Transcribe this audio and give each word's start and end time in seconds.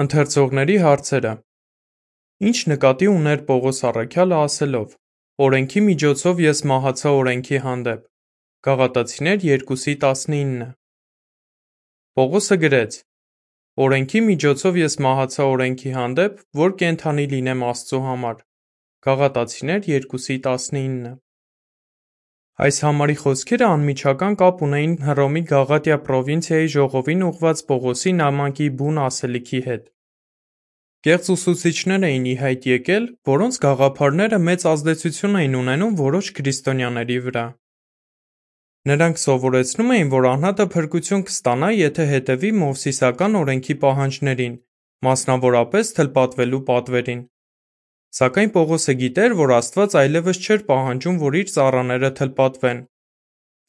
Ընթերցողների 0.00 0.74
հարցերը. 0.80 1.30
Ինչ 2.48 2.58
նկատի 2.72 3.08
ուներ 3.12 3.40
Պողոս 3.48 3.80
առաքյալը 3.88 4.36
ասելով. 4.44 4.94
«Օրենքի 5.46 5.80
միջոցով 5.88 6.38
ես 6.44 6.62
մահացա 6.70 7.10
օրենքի 7.16 7.58
հանդեպ» 7.64 8.06
(Գաղատացիներ 8.68 9.44
2:19)։ 9.44 10.70
Պողոսը 12.16 12.56
գրեց. 12.64 12.96
«Օրենքի 13.84 14.22
միջոցով 14.32 14.80
ես 14.80 14.96
մահացա 15.08 15.44
օրենքի 15.52 15.92
հանդեպ, 15.98 16.40
որ 16.62 16.74
կենդանի 16.80 17.26
լինեմ 17.34 17.66
Աստծու 17.68 18.02
համար» 18.08 18.40
(Գաղատացիներ 19.08 19.80
2:19)։ 19.92 21.12
Այս 22.60 22.78
համարի 22.84 23.14
խոսքերը 23.16 23.64
անմիջական 23.64 24.34
կապ 24.40 24.58
ունեին 24.66 24.90
Հռոմի 25.06 25.40
Գաղատիա 25.50 25.96
պրովինցիայի 26.08 26.66
ժողովին 26.74 27.22
ուղղված 27.28 27.62
Պողոսի 27.70 28.12
նամակի 28.18 28.66
բուն 28.80 29.00
ասելիքի 29.06 29.60
հետ։ 29.68 29.86
Կեղծ 31.08 31.30
ուսուցիչներ 31.32 32.04
էին 32.08 32.26
ի 32.28 32.34
հայտ 32.42 32.68
եկել, 32.72 33.06
որոնց 33.32 33.58
գաղափարները 33.64 34.42
մեծ 34.52 34.66
ազդեցություն 34.72 35.40
էին 35.40 35.56
ունենում 35.62 35.96
որոշ 36.02 36.30
քրիստոնյաների 36.36 37.18
վրա։ 37.24 37.46
Նրանք 38.92 39.24
սովորեցնում 39.24 39.90
էին, 39.96 40.12
որ 40.12 40.28
անհատը 40.36 40.66
փրկություն 40.76 41.26
կստանա, 41.32 41.72
եթե 41.80 42.06
հետևի 42.12 42.52
Մովսիսական 42.60 43.40
օրենքի 43.40 43.76
պահանջներին, 43.82 44.56
մասնավորապես 45.08 45.94
թլպատվելու 45.98 46.62
պատվերին։ 46.68 47.20
Սակայն 48.12 48.50
Պողոսը 48.52 48.92
գիտեր, 49.00 49.34
որ 49.38 49.50
Աստված 49.56 49.94
այլևս 50.02 50.38
չէր 50.44 50.62
պահանջում, 50.68 51.18
որ 51.22 51.36
իր 51.40 51.52
ծառաները 51.52 52.10
թլպատվեն։ 52.18 52.80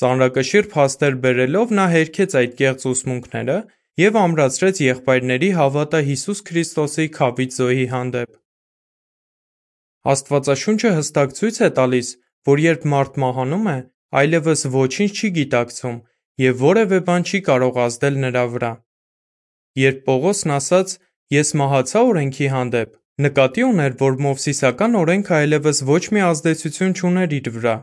Ծանրակշիռ 0.00 0.68
փաստեր 0.72 1.16
բերելով 1.24 1.74
նա 1.76 1.84
հերքեց 1.94 2.36
այդ 2.40 2.54
կեղծ 2.60 2.86
ուսմունքները 2.90 3.56
և 4.00 4.16
ամրացրեց 4.20 4.80
եղբայրների 4.86 5.50
հավատը 5.58 6.00
Հիսուս 6.06 6.40
Քրիստոսի 6.48 7.06
քավիծ 7.16 7.58
զոհի 7.60 7.84
հանդեպ։ 7.90 8.38
Աստվածաշունչը 10.14 10.92
հստակ 10.96 11.34
ցույց 11.36 11.58
է 11.60 11.70
տալիս, 11.80 12.12
որ 12.48 12.62
երբ 12.64 12.86
մարդ 12.94 13.18
մահանում 13.20 13.68
է, 13.68 13.76
այլևս 14.20 14.62
ոչինչ 14.76 15.12
չի 15.20 15.30
գիտակցում 15.36 15.98
և 16.40 16.64
որևէ 16.64 17.02
բան 17.10 17.28
չի 17.28 17.42
կարող 17.50 17.82
ազդել 17.84 18.16
նրա 18.24 18.46
վրա։ 18.56 18.72
Երբ 19.84 20.00
Պողոսն 20.08 20.56
ասաց 20.56 20.96
«Ես 21.30 21.52
մահացա 21.60 22.00
օրենքի 22.10 22.48
հանդեպ», 22.54 22.99
նկատի 23.20 23.64
ուներ, 23.66 23.94
որ 24.00 24.14
Մովսիսական 24.24 24.94
օրենքը 25.00 25.32
այլևս 25.38 25.80
ոչ 25.88 26.02
մի 26.16 26.20
ազդեցություն 26.26 26.92
չուներ 26.96 27.34
իր 27.38 27.48
վրա։ 27.56 27.74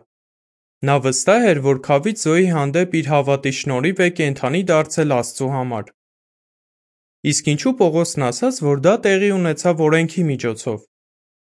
Նա 0.88 0.96
վստահ 1.04 1.46
էր, 1.52 1.60
որ 1.66 1.82
քավիծ 1.88 2.24
զոհի 2.24 2.48
հանդեպ 2.56 2.96
իր 3.00 3.10
հավատի 3.12 3.52
շնորհիվ 3.58 4.02
է 4.06 4.10
կենդանի 4.20 4.62
դարձել 4.72 5.14
Աստծու 5.18 5.50
համար։ 5.58 5.92
Իսկ 7.32 7.50
ինչու 7.54 7.74
Պողոսն 7.82 8.26
ասաց, 8.28 8.62
որ 8.68 8.82
դա 8.88 8.96
տեղի 9.06 9.30
ունեցավ 9.38 9.84
օրենքի 9.88 10.24
միջոցով։ 10.32 10.80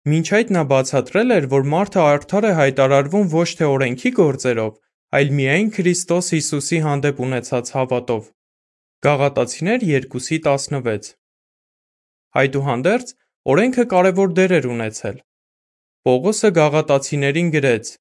Մինչ 0.09 0.27
այդ 0.39 0.53
նա 0.57 0.63
բացատրել 0.73 1.37
էր, 1.39 1.47
որ 1.55 1.71
մարդը 1.75 2.03
արդար 2.09 2.49
է 2.49 2.53
հայտարարվում 2.59 3.31
ոչ 3.35 3.49
թե 3.59 3.71
օրենքի 3.75 4.13
գործերով, 4.19 4.75
այլ 5.19 5.33
միայն 5.39 5.71
Քրիստոս 5.79 6.27
Հիսուսի 6.39 6.79
հանդեպ 6.89 7.23
ունեցած 7.29 7.73
հավատով։ 7.79 8.23
Գաղատացիներ 9.07 9.89
2:16։ 9.93 11.11
Այդուհանդերձ, 12.39 13.09
օրենքը 13.49 13.85
կարևոր 13.91 14.33
դեր 14.37 14.53
էր 14.59 14.67
ունեցել։ 14.69 15.15
Պողոսը 16.09 16.49
Գաղատացիներին 16.57 17.47
գրեց. 17.55 17.93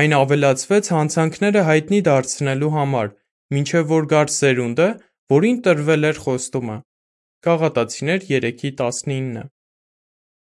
Այն 0.00 0.14
ավելացվեց 0.18 0.88
հանցանքները 0.94 1.64
հայտնի 1.68 1.98
դարձնելու 2.06 2.70
համար, 2.76 3.10
մինչև 3.56 3.90
որ 3.90 4.08
գար 4.12 4.32
սերունդը, 4.36 4.86
որին 5.34 5.58
տրվել 5.66 6.08
էր 6.10 6.20
խոստումը։ 6.24 6.76
Գաղատացիներ 7.48 8.24
3:19։ 8.30 9.44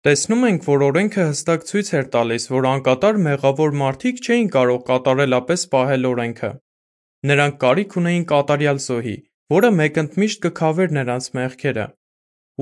Տեսնում 0.02 0.46
ենք, 0.50 0.68
որ 0.68 0.84
օրենքը 0.90 1.26
հստակ 1.30 1.66
ցույց 1.72 1.94
էր 1.96 2.06
տալիս, 2.12 2.46
որ 2.52 2.70
անկատար 2.74 3.22
մեղավոր 3.30 3.74
մարդիկ 3.80 4.22
չէին 4.26 4.52
կարող 4.58 4.80
կատարելապես 4.92 5.66
պահել 5.72 6.08
օրենքը։ 6.12 6.52
Նրանք 7.32 7.58
կարիք 7.64 7.98
ունեին 8.02 8.28
կատարյալ 8.36 8.84
զոհի, 8.92 9.16
որը 9.56 9.74
մեկընդմիշտ 9.80 10.46
կքավեր 10.46 10.96
նրանց 11.00 11.32
մեղքերը։ 11.38 11.86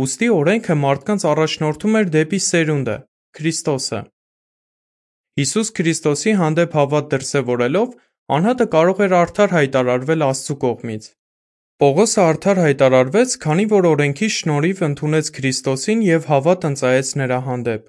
Ուստի 0.01 0.29
օրենքը 0.33 0.75
մարդկանց 0.81 1.25
առաջնորդում 1.31 1.97
էր 2.01 2.11
դեպի 2.15 2.39
սերունդը՝ 2.47 2.97
Քրիստոսը։ 3.37 3.99
Հիսուս 5.41 5.71
Քրիստոսի 5.79 6.33
հանդեպ 6.41 6.77
հավատ 6.79 7.09
դրսևորելով 7.15 7.91
անհատը 8.37 8.67
կարող 8.75 9.03
էր 9.07 9.15
արդար 9.21 9.55
հայտարարվել 9.57 10.25
Աստծու 10.27 10.57
կողմից։ 10.65 11.09
Պողոսը 11.81 12.21
արդար 12.31 12.61
հայտարարվեց, 12.61 13.35
քանի 13.45 13.67
որ 13.73 13.89
օրենքի 13.91 14.29
շնորհիվ 14.37 14.83
ընդունեց 14.89 15.31
Քրիստոսին 15.37 16.03
և 16.07 16.27
հավատ 16.31 16.67
ընծայեց 16.71 17.13
նրա 17.21 17.39
հանդեպ։ 17.51 17.87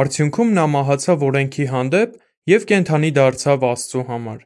Արդյունքում 0.00 0.52
նա 0.58 0.66
մահացավ 0.74 1.24
օրենքի 1.30 1.66
հանդեպ 1.74 2.12
և 2.50 2.66
կենդանի 2.70 3.10
դարձավ 3.20 3.66
Աստծու 3.70 4.04
համար։ 4.10 4.40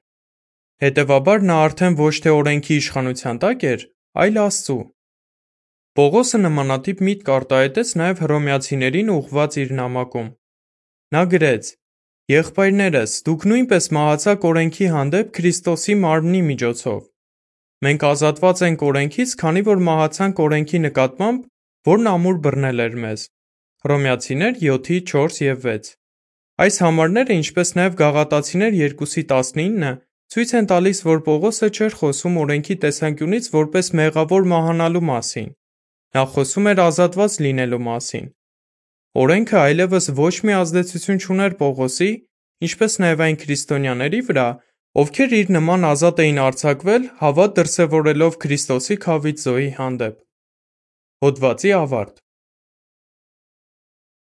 Հետևաբար 0.84 1.44
նա 1.50 1.58
արդեն 1.68 1.98
ոչ 2.00 2.14
թե 2.24 2.32
օրենքի 2.38 2.78
իշխանության 2.84 3.40
տակ 3.44 3.66
էր, 3.74 3.84
այլ 4.24 4.40
Աստծու։ 4.44 4.80
Պողոսը 5.98 6.38
նմանատիպ 6.42 7.00
միտք 7.06 7.28
արտահայտեց 7.32 7.90
նաև 7.98 8.20
հռոմեացիներին 8.24 9.10
ուղղված 9.14 9.56
իր 9.62 9.68
նամակում։ 9.78 10.30
Նա 11.14 11.22
գրեց. 11.34 11.68
«Եղբայրներս, 12.34 13.14
դուք 13.28 13.46
նույնպես 13.50 13.86
մահացաք 13.98 14.46
օրենքի 14.50 14.88
հանդեպ 14.94 15.30
Քրիստոսի 15.38 15.96
մարմնի 16.02 16.42
միջոցով։ 16.48 16.98
Մենք 17.86 18.08
ազատված 18.10 18.64
ենք 18.70 18.84
օրենքից, 18.88 19.36
քանի 19.44 19.64
որ 19.70 19.86
մահացանք 19.92 20.44
օրենքի 20.48 20.82
նկատմամբ, 20.88 21.40
որն 21.94 22.12
ամուր 22.14 22.36
բռնել 22.48 22.86
էր 22.90 23.00
մեզ» 23.06 23.26
(Հռոմեացիներ 23.86 24.54
7:4-6)։ 24.66 25.96
Այս 26.64 26.84
համարները, 26.90 27.40
ինչպես 27.44 27.76
նաև 27.78 28.00
Գաղատացիներ 28.02 28.80
2:19-ը, 28.82 29.98
ցույց 30.34 30.58
են 30.58 30.66
տալիս, 30.74 30.98
որ 31.14 31.26
Պողոսը 31.28 31.68
չէր 31.78 32.00
խոսում 32.02 32.40
օրենքի 32.46 32.82
տեսանկյունից 32.82 33.52
որպես 33.60 33.98
մեղավոր 34.00 34.54
մահանալու 34.54 35.10
մասին։ 35.14 35.54
Նա 36.14 36.22
խոսում 36.34 36.68
էր 36.70 36.80
ազատված 36.84 37.36
լինելու 37.44 37.80
մասին։ 37.84 38.26
Օրենքը 39.22 39.56
այլևս 39.60 40.06
ոչ 40.18 40.34
մի 40.46 40.54
ազդեցություն 40.58 41.20
չուներ 41.24 41.56
Պողոսի, 41.58 42.10
ինչպես 42.66 42.96
նաև 43.04 43.22
այն 43.26 43.38
քրիստոնյաների 43.44 44.20
վրա, 44.28 44.46
ովքեր 45.04 45.34
իր 45.38 45.52
նման 45.58 45.86
ազատ 45.90 46.22
էին 46.24 46.40
արձակվել՝ 46.44 47.08
հավատ 47.22 47.56
դրսևորելով 47.58 48.38
Քրիստոսի 48.44 48.96
քավիծ 49.04 49.44
զոհի 49.44 49.70
հանդեպ։ 49.78 50.16
Հոդվացի 51.24 51.74
ավարտ։ 51.78 52.23